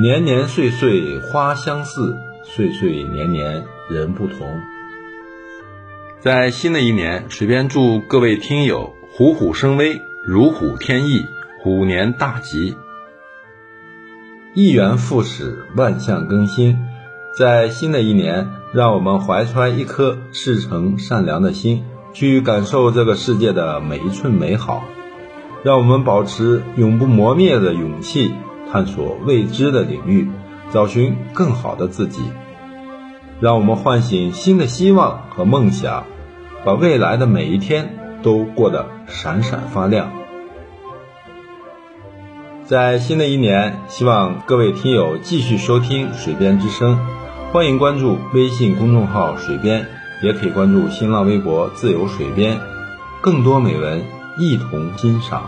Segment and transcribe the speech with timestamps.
[0.00, 4.58] 年年岁岁花相似，岁岁年年人不同。
[6.20, 11.26] 在新的一年，水边祝各位听友虎虎生威，如虎添翼，
[11.62, 12.78] 虎年大吉。
[14.54, 16.78] 一元复始，万象更新。
[17.36, 24.82] 在新的一年，让我们怀揣一颗赤诚善良的心，去感受这个世界的每一寸美好。
[25.62, 28.32] 让我们保持永不磨灭的勇气，
[28.70, 30.28] 探索未知的领域，
[30.72, 32.22] 找寻更好的自己。
[33.40, 36.04] 让我们唤醒新的希望和梦想，
[36.64, 40.12] 把未来的每一天都过得闪闪发亮。
[42.64, 46.96] 在新的一年，希望各位听友继续收听《水边之声》，
[47.52, 49.86] 欢迎关注微信公众号“水边”，
[50.22, 52.60] 也可以关注新浪微博“自由水边”，
[53.20, 54.04] 更多美文
[54.38, 55.42] 一同欣赏。